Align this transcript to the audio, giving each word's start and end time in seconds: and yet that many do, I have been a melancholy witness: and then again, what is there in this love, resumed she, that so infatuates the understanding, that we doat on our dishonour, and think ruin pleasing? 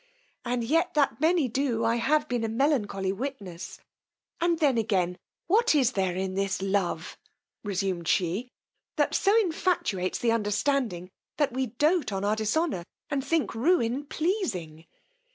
and 0.43 0.63
yet 0.63 0.95
that 0.95 1.21
many 1.21 1.47
do, 1.47 1.85
I 1.85 1.97
have 1.97 2.27
been 2.27 2.43
a 2.43 2.49
melancholy 2.49 3.11
witness: 3.11 3.79
and 4.39 4.57
then 4.57 4.75
again, 4.79 5.19
what 5.45 5.75
is 5.75 5.91
there 5.91 6.15
in 6.15 6.33
this 6.33 6.59
love, 6.59 7.19
resumed 7.63 8.07
she, 8.07 8.49
that 8.95 9.13
so 9.13 9.39
infatuates 9.41 10.17
the 10.17 10.31
understanding, 10.31 11.11
that 11.37 11.51
we 11.53 11.67
doat 11.67 12.11
on 12.11 12.25
our 12.25 12.35
dishonour, 12.35 12.83
and 13.11 13.23
think 13.23 13.53
ruin 13.53 14.07
pleasing? 14.07 14.87